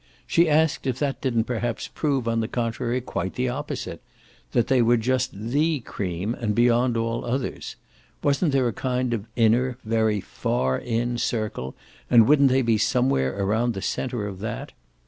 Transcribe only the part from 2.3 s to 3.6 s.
the contrary quite the